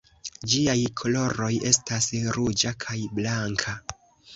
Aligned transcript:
Ĝiaj 0.53 0.75
koloroj 1.01 1.51
estas 1.75 2.11
ruĝa 2.41 2.77
kaj 2.87 3.01
blanka. 3.17 3.81